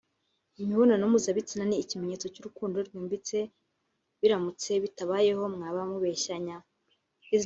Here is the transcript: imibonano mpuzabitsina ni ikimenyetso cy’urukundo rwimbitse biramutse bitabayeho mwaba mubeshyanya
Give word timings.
imibonano 0.61 1.03
mpuzabitsina 1.11 1.63
ni 1.67 1.75
ikimenyetso 1.83 2.25
cy’urukundo 2.33 2.75
rwimbitse 2.87 3.37
biramutse 4.19 4.71
bitabayeho 4.83 5.43
mwaba 5.55 5.81
mubeshyanya 5.89 6.57